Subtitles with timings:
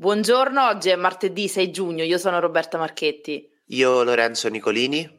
[0.00, 3.50] Buongiorno, oggi è martedì 6 giugno, io sono Roberta Marchetti.
[3.70, 5.18] Io Lorenzo Nicolini.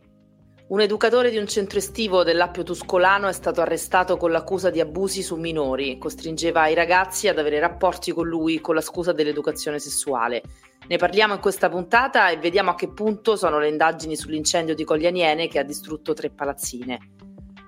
[0.70, 5.22] Un educatore di un centro estivo dell'Appio Tuscolano è stato arrestato con l'accusa di abusi
[5.22, 5.98] su minori.
[5.98, 10.44] Costringeva i ragazzi ad avere rapporti con lui con la scusa dell'educazione sessuale.
[10.88, 14.86] Ne parliamo in questa puntata e vediamo a che punto sono le indagini sull'incendio di
[14.86, 17.00] Coglianiene che ha distrutto tre palazzine.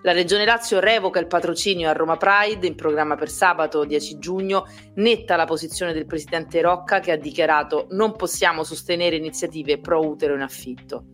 [0.04, 4.66] La Regione Lazio revoca il patrocinio a Roma Pride in programma per sabato 10 giugno,
[4.96, 10.34] netta la posizione del presidente Rocca che ha dichiarato non possiamo sostenere iniziative pro utero
[10.34, 11.06] in affitto.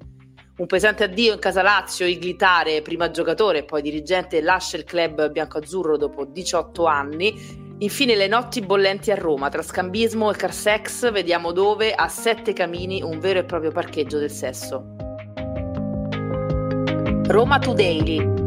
[0.59, 5.31] Un pesante addio in casa Lazio, Iglitare, prima giocatore e poi dirigente, lascia il club
[5.31, 7.76] bianco-azzurro dopo 18 anni.
[7.79, 13.04] Infine le notti bollenti a Roma, tra scambismo e carsex, vediamo dove a sette camini
[13.04, 14.95] un vero e proprio parcheggio del sesso.
[17.27, 18.46] Roma Today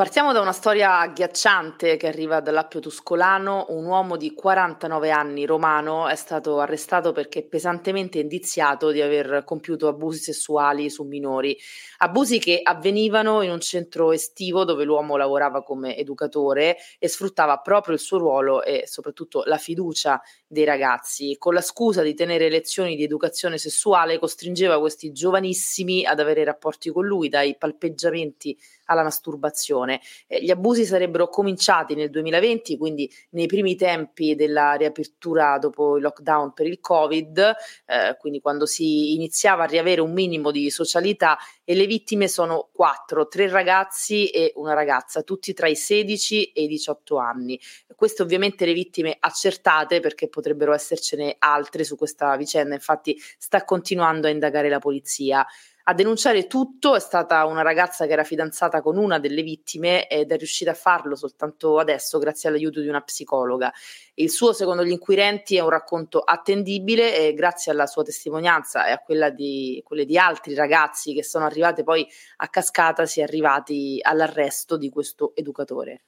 [0.00, 3.66] Partiamo da una storia agghiacciante che arriva dall'Appio Tuscolano.
[3.68, 9.88] Un uomo di 49 anni romano è stato arrestato perché pesantemente indiziato di aver compiuto
[9.88, 11.54] abusi sessuali su minori.
[11.98, 17.92] Abusi che avvenivano in un centro estivo dove l'uomo lavorava come educatore e sfruttava proprio
[17.92, 21.36] il suo ruolo e soprattutto la fiducia dei ragazzi.
[21.38, 26.88] Con la scusa di tenere lezioni di educazione sessuale costringeva questi giovanissimi ad avere rapporti
[26.88, 28.56] con lui, dai palpeggiamenti
[28.90, 30.00] alla masturbazione.
[30.26, 36.02] Eh, gli abusi sarebbero cominciati nel 2020, quindi nei primi tempi della riapertura dopo il
[36.02, 37.38] lockdown per il Covid,
[37.86, 42.68] eh, quindi quando si iniziava a riavere un minimo di socialità e le vittime sono
[42.72, 47.58] quattro, tre ragazzi e una ragazza, tutti tra i 16 e i 18 anni.
[47.94, 54.26] Queste ovviamente le vittime accertate perché potrebbero essercene altre su questa vicenda, infatti sta continuando
[54.26, 55.46] a indagare la polizia.
[55.90, 60.30] A denunciare tutto è stata una ragazza che era fidanzata con una delle vittime ed
[60.30, 63.72] è riuscita a farlo soltanto adesso grazie all'aiuto di una psicologa.
[64.14, 68.92] Il suo, secondo gli inquirenti, è un racconto attendibile e grazie alla sua testimonianza e
[68.92, 72.06] a quella di, quelle di altri ragazzi che sono arrivati poi
[72.36, 76.04] a cascata si è arrivati all'arresto di questo educatore.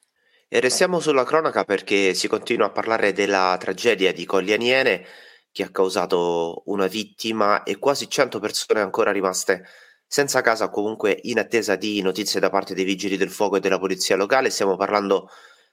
[0.47, 5.05] E restiamo sulla cronaca perché si continua a parlare della tragedia di Coglianiene
[5.53, 9.65] che ha causato una vittima e quasi 100 persone ancora rimaste
[10.07, 13.61] senza casa o comunque in attesa di notizie da parte dei vigili del fuoco e
[13.61, 14.51] della polizia locale.
[14.51, 15.29] Stiamo parlando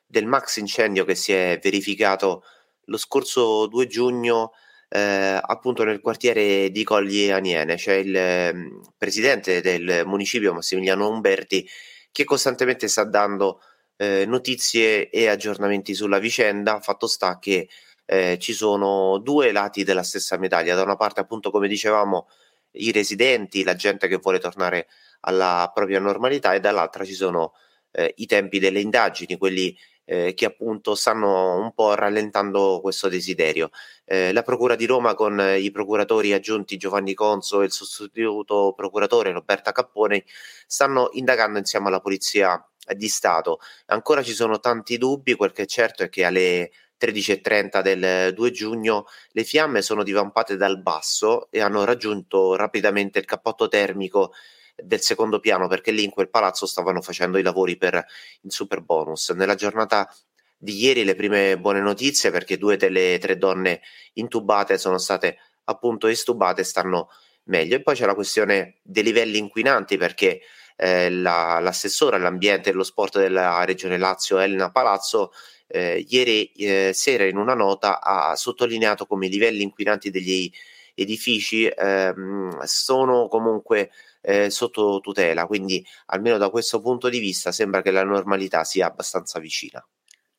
[0.05, 2.43] del max incendio che si è verificato
[2.85, 4.51] lo scorso 2 giugno
[4.89, 7.75] eh, appunto nel quartiere di Colli Aniene.
[7.75, 8.53] C'è il eh,
[8.97, 11.67] presidente del municipio Massimiliano Umberti
[12.11, 13.61] che costantemente sta dando
[13.97, 16.79] eh, notizie e aggiornamenti sulla vicenda.
[16.79, 17.69] Fatto sta che
[18.11, 20.73] eh, ci sono due lati della stessa medaglia.
[20.73, 22.27] Da una parte, appunto, come dicevamo,
[22.71, 24.87] i residenti, la gente che vuole tornare
[25.21, 27.53] alla propria normalità, e dall'altra ci sono
[27.91, 33.69] eh, i tempi delle indagini, quelli eh, che appunto stanno un po' rallentando questo desiderio.
[34.05, 39.31] Eh, la Procura di Roma con i procuratori aggiunti Giovanni Conso e il sostituto procuratore
[39.31, 40.23] Roberta Cappone
[40.65, 42.59] stanno indagando insieme alla Polizia
[42.95, 43.59] di Stato.
[43.87, 48.51] Ancora ci sono tanti dubbi, quel che è certo è che alle 13.30 del 2
[48.51, 54.33] giugno, le fiamme sono divampate dal basso e hanno raggiunto rapidamente il cappotto termico
[54.75, 58.05] del secondo piano perché lì in quel palazzo stavano facendo i lavori per
[58.41, 59.29] il super bonus.
[59.31, 60.13] Nella giornata
[60.57, 63.81] di ieri le prime buone notizie perché due delle tre donne
[64.13, 67.09] intubate sono state appunto estubate e stanno
[67.45, 67.75] meglio.
[67.75, 70.41] E poi c'è la questione dei livelli inquinanti perché
[70.75, 75.31] eh, la, l'assessore all'ambiente e allo sport della regione Lazio Elena Palazzo
[75.69, 80.51] eh, ieri eh, sera in una nota ha sottolineato come i livelli inquinanti degli
[80.95, 83.91] edifici ehm, sono comunque
[84.21, 88.87] eh, sotto tutela, quindi almeno da questo punto di vista sembra che la normalità sia
[88.87, 89.85] abbastanza vicina.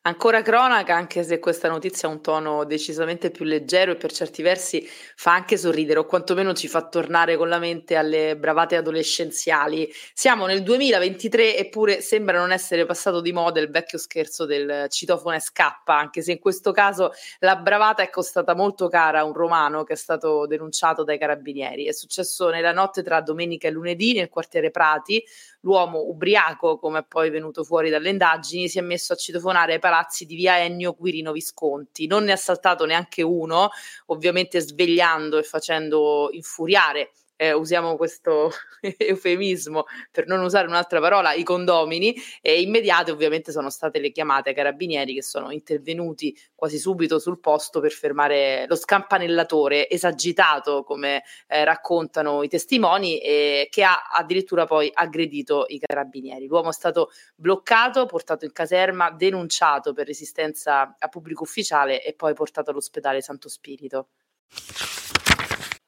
[0.03, 4.41] Ancora cronaca, anche se questa notizia ha un tono decisamente più leggero e per certi
[4.41, 4.83] versi
[5.15, 9.93] fa anche sorridere o quantomeno ci fa tornare con la mente alle bravate adolescenziali.
[10.15, 15.35] Siamo nel 2023 eppure sembra non essere passato di moda il vecchio scherzo del citofono
[15.37, 19.35] e scappa, anche se in questo caso la bravata è costata molto cara a un
[19.35, 21.85] romano che è stato denunciato dai carabinieri.
[21.87, 25.23] È successo nella notte tra domenica e lunedì nel quartiere Prati,
[25.61, 29.79] l'uomo ubriaco, come è poi venuto fuori dalle indagini, si è messo a citofonare ai
[29.91, 32.07] palazzi di via Ennio Quirino Visconti.
[32.07, 33.71] Non ne ha saltato neanche uno,
[34.07, 37.11] ovviamente svegliando e facendo infuriare
[37.41, 38.51] eh, usiamo questo
[38.99, 44.51] eufemismo per non usare un'altra parola, i condomini, e immediate ovviamente sono state le chiamate
[44.51, 51.23] ai carabinieri che sono intervenuti quasi subito sul posto per fermare lo scampanellatore esagitato, come
[51.47, 56.47] eh, raccontano i testimoni, e che ha addirittura poi aggredito i carabinieri.
[56.47, 62.35] L'uomo è stato bloccato, portato in caserma, denunciato per resistenza a pubblico ufficiale e poi
[62.35, 64.09] portato all'ospedale Santo Spirito.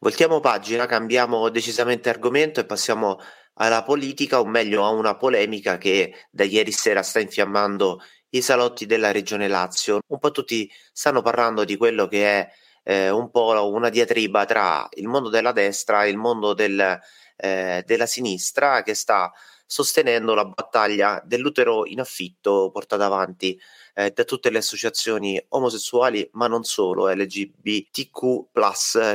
[0.02, 3.20] Voltiamo pagina, cambiamo decisamente argomento e passiamo
[3.54, 8.00] alla politica, o meglio a una polemica che da ieri sera sta infiammando
[8.30, 10.00] i salotti della regione Lazio.
[10.04, 12.52] Un po' tutti stanno parlando di quello che è
[12.82, 16.98] eh, un po' una diatriba tra il mondo della destra e il mondo del,
[17.36, 19.30] eh, della sinistra che sta
[19.72, 23.58] sostenendo la battaglia dell'utero in affitto portata avanti
[23.94, 28.50] eh, da tutte le associazioni omosessuali, ma non solo, LGBTQ,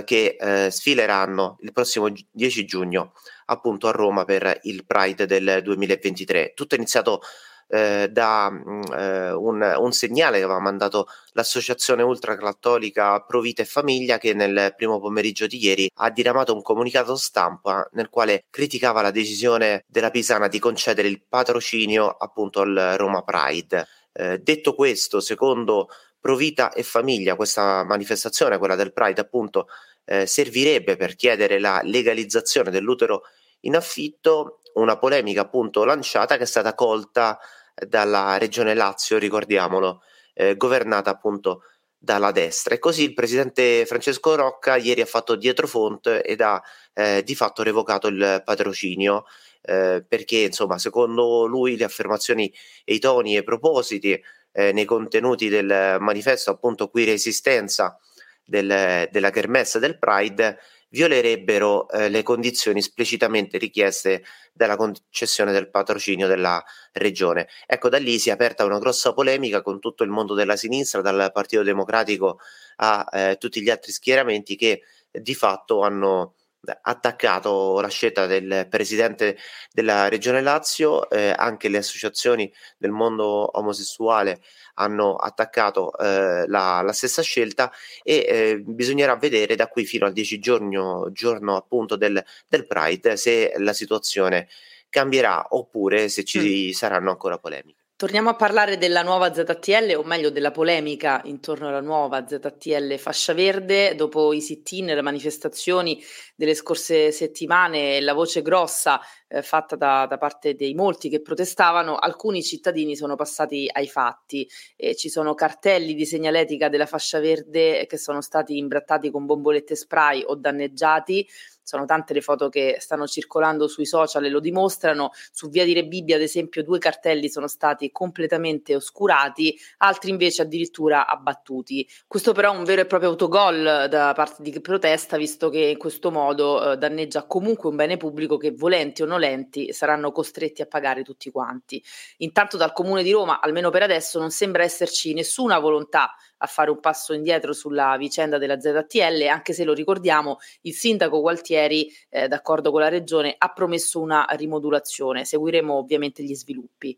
[0.04, 3.13] che eh, sfileranno il prossimo 10 giugno
[3.45, 6.54] appunto a Roma per il Pride del 2023.
[6.56, 7.21] Tutto è iniziato
[7.67, 13.65] eh, da mm, eh, un, un, segnale che aveva mandato l'associazione ultracattolica Pro Vita e
[13.65, 19.01] Famiglia che nel primo pomeriggio di ieri ha diramato un comunicato stampa nel quale criticava
[19.01, 23.87] la decisione della Pisana di concedere il patrocinio appunto al Roma Pride.
[24.13, 25.89] Eh, detto questo, secondo
[26.19, 29.67] Provita e Famiglia, questa manifestazione, quella del Pride, appunto,
[30.05, 33.23] eh, servirebbe per chiedere la legalizzazione dell'utero
[33.62, 37.39] in affitto, una polemica appunto lanciata che è stata colta
[37.75, 40.01] dalla regione Lazio, ricordiamolo,
[40.33, 41.63] eh, governata appunto
[41.98, 42.75] dalla destra.
[42.75, 46.62] E così il presidente Francesco Rocca ieri ha fatto dietrofront ed ha
[46.94, 49.25] eh, di fatto revocato il patrocinio.
[49.62, 52.54] Eh, perché insomma secondo lui le affermazioni
[52.86, 54.18] e i toni e i propositi
[54.54, 58.00] eh, nei contenuti del manifesto appunto qui resistenza
[58.45, 60.57] del, della kermesse del Pride
[60.89, 64.23] violerebbero eh, le condizioni esplicitamente richieste
[64.53, 66.63] dalla concessione del patrocinio della
[66.93, 67.47] regione.
[67.65, 71.01] Ecco, da lì si è aperta una grossa polemica con tutto il mondo della sinistra,
[71.01, 72.39] dal Partito Democratico
[72.77, 74.81] a eh, tutti gli altri schieramenti che
[75.11, 76.35] di fatto hanno
[76.81, 79.38] attaccato la scelta del presidente
[79.71, 83.25] della regione Lazio, eh, anche le associazioni del mondo
[83.57, 84.42] omosessuale
[84.75, 87.71] hanno attaccato eh, la, la, stessa scelta
[88.04, 93.18] e eh, bisognerà vedere da qui fino al 10 giorno, giorno appunto del, del Pride
[93.18, 94.48] se la situazione
[94.89, 96.71] cambierà oppure se ci mm.
[96.71, 97.86] saranno ancora polemiche.
[97.97, 103.33] Torniamo a parlare della nuova ZTL, o meglio della polemica intorno alla nuova ZTL fascia
[103.33, 103.95] verde.
[103.95, 105.99] Dopo i sit-in, le manifestazioni
[106.35, 111.95] delle scorse settimane la voce grossa eh, fatta da, da, parte dei molti che protestavano,
[111.95, 114.47] alcuni cittadini sono passati ai fatti.
[114.75, 119.75] E ci sono cartelli di segnaletica della fascia verde che sono stati imbrattati con bombolette
[119.75, 121.27] spray o danneggiati
[121.67, 125.11] sono tante le foto che stanno circolando sui social e lo dimostrano.
[125.33, 130.43] Su Via di Re Bibbia, ad esempio, due cartelli sono stati completamente oscurati, altri invece
[130.43, 131.85] addirittura abbattuti.
[132.07, 135.59] Questo però è un vero e proprio autogol da parte di chi protesta, visto che
[135.59, 140.61] in questo modo eh, danneggia comunque un bene pubblico che volenti o nolenti saranno costretti
[140.61, 141.83] a pagare tutti quanti.
[142.19, 146.69] Intanto dal Comune di Roma, almeno per adesso, non sembra esserci nessuna volontà a fare
[146.69, 152.27] un passo indietro sulla vicenda della ZTL, anche se lo ricordiamo, il sindaco Gualtieri, eh,
[152.27, 155.25] d'accordo con la regione, ha promesso una rimodulazione.
[155.25, 156.97] Seguiremo ovviamente gli sviluppi.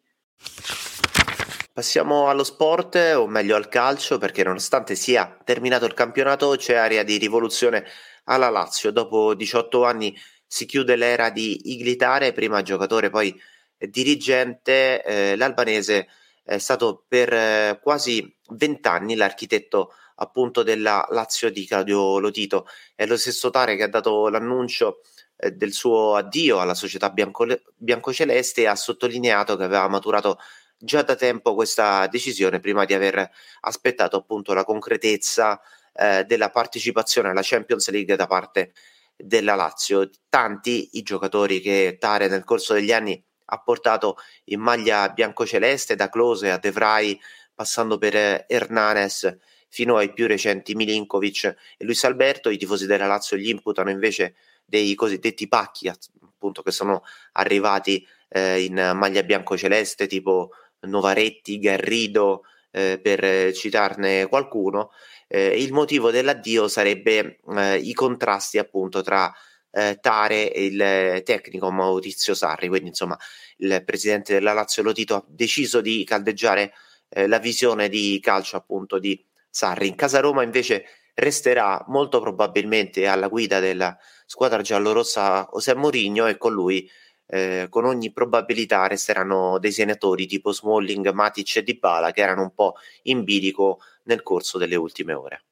[1.71, 7.03] Passiamo allo sport, o meglio al calcio, perché nonostante sia terminato il campionato c'è area
[7.03, 7.86] di rivoluzione
[8.25, 8.91] alla Lazio.
[8.91, 10.13] Dopo 18 anni
[10.45, 13.33] si chiude l'era di Iglitare, prima giocatore, poi
[13.77, 16.07] dirigente, eh, l'albanese
[16.50, 22.65] è stato per eh, quasi vent'anni l'architetto appunto della Lazio di Claudio Lotito.
[22.96, 25.01] È lo stesso Tare che ha dato l'annuncio
[25.38, 30.39] eh, del suo addio alla società bianco- biancoceleste e ha sottolineato che aveva maturato
[30.75, 33.29] già da tempo questa decisione prima di aver
[33.62, 35.62] aspettato appunto la concretezza
[35.94, 38.74] eh, della partecipazione alla Champions League da parte
[39.15, 40.10] della Lazio.
[40.27, 46.10] Tanti i giocatori che Tare nel corso degli anni ha portato in maglia biancoceleste da
[46.10, 47.20] Close a De Vrij
[47.53, 49.38] passando per eh, Hernanes
[49.68, 51.44] fino ai più recenti Milinkovic
[51.77, 52.50] e Luis Alberto.
[52.50, 57.03] I tifosi della Lazio gli imputano invece dei cosiddetti pacchi appunto che sono
[57.34, 60.51] arrivati eh, in maglia biancoceleste tipo
[60.82, 64.91] Novaretti, Garrido eh, per citarne qualcuno.
[65.27, 69.32] Eh, il motivo dell'addio sarebbe eh, i contrasti appunto tra
[69.72, 72.68] eh, Tare e il tecnico Maurizio Sarri.
[72.68, 73.18] Quindi, insomma,
[73.58, 76.74] il presidente della Lazio Lotito ha deciso di caldeggiare
[77.10, 79.88] eh, la visione di calcio appunto di Sarri.
[79.88, 80.86] In casa Roma invece
[81.16, 86.90] resterà molto probabilmente alla guida della squadra giallorossa José Mourinho e con lui
[87.32, 92.54] eh, con ogni probabilità resteranno dei senatori tipo Smalling, Matic e Dybala che erano un
[92.54, 95.44] po' in bilico nel corso delle ultime ore.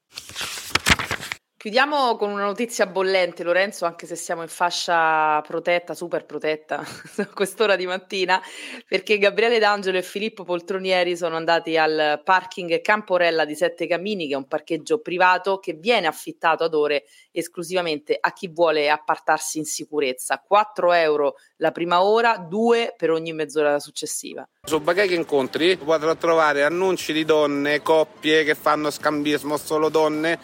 [1.58, 6.78] Chiudiamo con una notizia bollente, Lorenzo, anche se siamo in fascia protetta, super protetta
[7.18, 8.40] a quest'ora di mattina,
[8.86, 14.34] perché Gabriele D'Angelo e Filippo Poltronieri sono andati al parking Camporella di Sette Camini, che
[14.34, 19.64] è un parcheggio privato che viene affittato ad ore esclusivamente a chi vuole appartarsi in
[19.64, 20.40] sicurezza.
[20.46, 24.48] 4 euro la prima ora, 2 per ogni mezz'ora successiva.
[24.62, 30.38] Su Bagay Incontri potrò trovare annunci di donne, coppie che fanno scambismo solo donne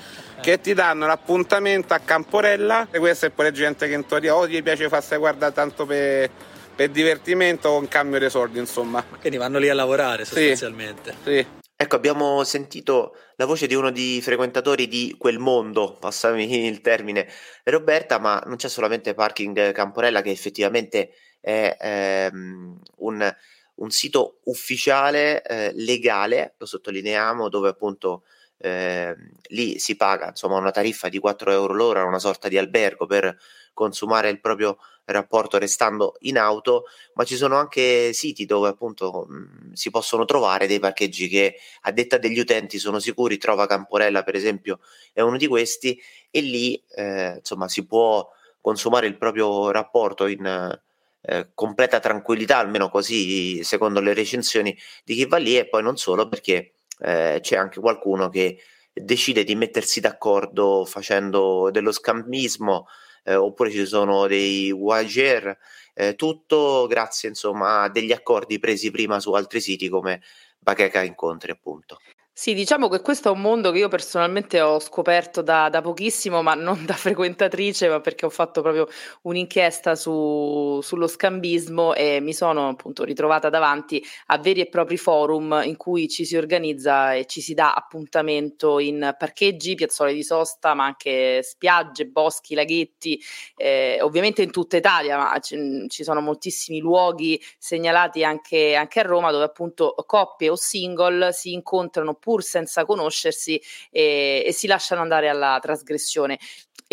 [0.45, 4.47] che ti danno l'appuntamento a Camporella e questa è pure gente che in teoria o
[4.47, 6.31] gli piace farsi guardare tanto per,
[6.77, 9.03] per divertimento o in cambio dei soldi insomma.
[9.03, 11.17] Quindi vanno lì a lavorare sostanzialmente.
[11.25, 11.47] Sì, sì.
[11.75, 17.27] Ecco, abbiamo sentito la voce di uno dei frequentatori di quel mondo, passami il termine,
[17.65, 23.37] Roberta, ma non c'è solamente Parking Camporella che effettivamente è ehm, un,
[23.77, 28.25] un, sito ufficiale, eh, legale, lo sottolineiamo, dove appunto
[28.59, 29.15] eh,
[29.49, 33.37] lì si paga insomma una tariffa di 4 euro l'ora, una sorta di albergo per
[33.73, 36.85] consumare il proprio rapporto restando in auto,
[37.15, 41.93] ma ci sono anche siti dove appunto mh, si possono trovare dei parcheggi che a
[41.93, 44.81] detta degli utenti sono sicuri, trova Camporella per esempio
[45.13, 48.27] è uno di questi e lì eh, insomma si può
[48.61, 50.81] consumare il proprio rapporto in
[51.21, 55.97] eh, completa tranquillità, almeno così secondo le recensioni di chi va lì e poi non
[55.97, 58.59] solo perché eh, c'è anche qualcuno che
[58.93, 62.87] decide di mettersi d'accordo facendo dello scambismo
[63.25, 65.57] eh, oppure ci sono dei wager,
[65.95, 70.23] eh, tutto grazie insomma a degli accordi presi prima su altri siti come
[70.59, 71.99] Bacheca Incontri appunto.
[72.37, 76.43] Sì, diciamo che questo è un mondo che io personalmente ho scoperto da, da pochissimo,
[76.43, 78.89] ma non da frequentatrice, ma perché ho fatto proprio
[79.23, 85.61] un'inchiesta su, sullo scambismo e mi sono appunto ritrovata davanti a veri e propri forum
[85.65, 90.75] in cui ci si organizza e ci si dà appuntamento in parcheggi, piazzole di sosta,
[90.75, 93.21] ma anche spiagge, boschi, laghetti,
[93.57, 99.03] eh, ovviamente in tutta Italia, ma c- ci sono moltissimi luoghi segnalati anche, anche a
[99.03, 105.03] Roma dove appunto coppie o single si incontrano pur senza conoscersi e, e si lasciano
[105.03, 106.39] andare alla trasgressione.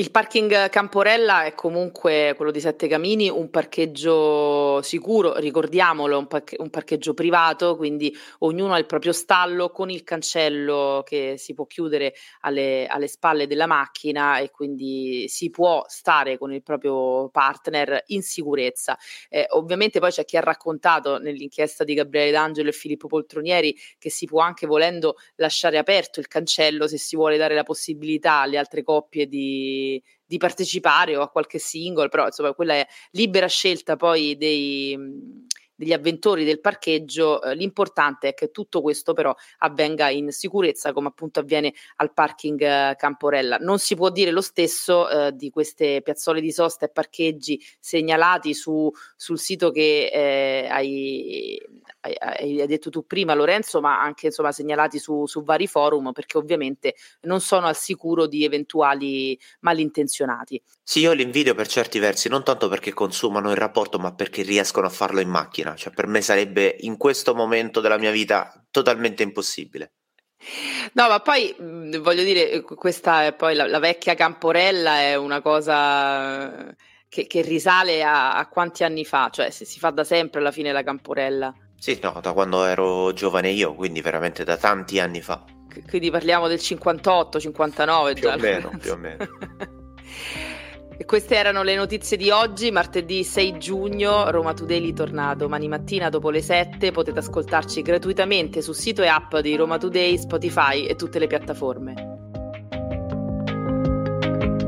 [0.02, 6.56] Il parking Camporella è comunque quello di Sette Camini, un parcheggio sicuro, ricordiamolo, un, parche-
[6.58, 11.68] un, parcheggio privato, quindi ognuno ha il proprio stallo con il cancello che si può
[11.68, 18.02] chiudere alle, alle spalle della macchina e quindi si può stare con il proprio partner
[18.08, 18.98] in sicurezza.
[19.30, 24.10] Eh, ovviamente poi c'è chi ha raccontato nell'inchiesta di Gabriele D'Angelo e Filippo Poltronieri che
[24.10, 28.58] si può anche volendo lasciare aperto il cancello se si vuole dare la possibilità alle
[28.58, 29.90] altre coppie di
[30.26, 34.98] di, partecipare o a qualche single, però insomma quella è libera scelta poi dei,
[35.82, 41.08] degli avventori del parcheggio, eh, l'importante è che tutto questo però avvenga in sicurezza come
[41.08, 43.58] appunto avviene al parking eh, Camporella.
[43.58, 48.54] Non si può dire lo stesso eh, di queste piazzole di sosta e parcheggi segnalati
[48.54, 51.60] su, sul sito che eh, hai,
[52.02, 56.96] hai, detto tu prima Lorenzo, ma anche insomma segnalati su, su vari forum perché ovviamente
[57.22, 60.62] non sono al sicuro di eventuali malintenzionati.
[60.84, 64.42] Sì, io li invidio per certi versi, non tanto perché consumano il rapporto, ma perché
[64.42, 65.76] riescono a farlo in macchina.
[65.76, 69.94] Cioè, per me sarebbe in questo momento della mia vita totalmente impossibile.
[70.94, 76.76] No, ma poi voglio dire, questa è poi la, la vecchia Camporella è una cosa
[77.08, 80.52] che, che risale a, a, quanti anni fa, cioè se si fa da sempre alla
[80.52, 81.54] fine la Camporella.
[81.82, 85.44] Sì, no, da quando ero giovane io, quindi veramente da tanti anni fa.
[85.90, 88.36] Quindi parliamo del 58, 59 più già.
[88.36, 89.18] O meno, più o meno.
[91.02, 94.30] E queste erano le notizie di oggi, martedì 6 giugno.
[94.30, 96.92] Roma Today torna domani mattina dopo le 7.
[96.92, 101.94] Potete ascoltarci gratuitamente sul sito e app di Roma Today, Spotify e tutte le piattaforme.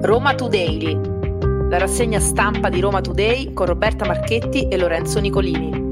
[0.01, 0.99] Roma Today,
[1.69, 5.82] la rassegna stampa di Roma Today con Roberta Marchetti e Lorenzo Nicolini.